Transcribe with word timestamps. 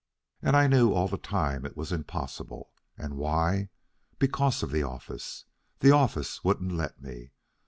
And 0.41 0.55
I 0.57 0.65
knew 0.65 0.93
all 0.93 1.07
the 1.07 1.19
time 1.19 1.63
it 1.63 1.77
was 1.77 1.91
impossible. 1.91 2.71
And 2.97 3.17
why? 3.17 3.69
Because 4.17 4.63
of 4.63 4.71
the 4.71 4.81
office. 4.81 5.45
The 5.79 5.91
office 5.91 6.43
wouldn't 6.43 6.71
let 6.71 6.99
me. 7.03 7.33